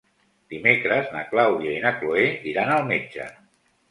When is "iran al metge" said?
2.53-3.29